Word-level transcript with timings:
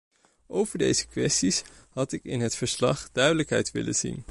Over 0.47 0.77
deze 0.77 1.07
kwestie 1.07 1.53
had 1.89 2.11
ik 2.11 2.23
in 2.23 2.39
het 2.41 2.55
verslag 2.55 3.09
duidelijkheid 3.11 3.71
willen 3.71 3.95
zien. 3.95 4.19